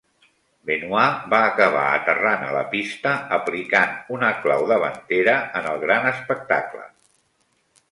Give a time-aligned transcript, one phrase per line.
[0.69, 6.91] Benoit va acabar aterrant a la pista aplicant una clau davantera en el gran espectacle.